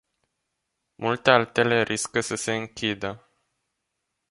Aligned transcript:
Multe 0.95 1.31
altele 1.31 1.83
riscă 1.83 2.19
să 2.21 2.35
se 2.35 2.55
închidă. 2.55 3.27